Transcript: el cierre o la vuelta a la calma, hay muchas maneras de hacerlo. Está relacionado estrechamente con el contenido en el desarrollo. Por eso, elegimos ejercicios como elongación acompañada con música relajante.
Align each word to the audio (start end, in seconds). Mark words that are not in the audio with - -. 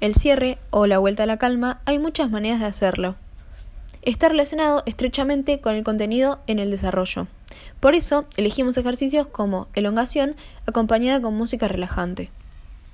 el 0.00 0.14
cierre 0.14 0.58
o 0.70 0.86
la 0.86 0.98
vuelta 0.98 1.22
a 1.22 1.26
la 1.26 1.38
calma, 1.38 1.80
hay 1.84 1.98
muchas 1.98 2.30
maneras 2.30 2.60
de 2.60 2.66
hacerlo. 2.66 3.16
Está 4.02 4.28
relacionado 4.28 4.82
estrechamente 4.86 5.60
con 5.60 5.74
el 5.74 5.84
contenido 5.84 6.40
en 6.46 6.58
el 6.58 6.70
desarrollo. 6.70 7.26
Por 7.80 7.94
eso, 7.94 8.26
elegimos 8.36 8.76
ejercicios 8.76 9.26
como 9.26 9.68
elongación 9.74 10.36
acompañada 10.66 11.20
con 11.20 11.34
música 11.34 11.66
relajante. 11.68 12.30